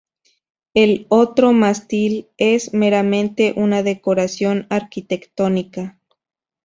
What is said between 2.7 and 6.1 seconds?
meramente una decoración arquitectónica.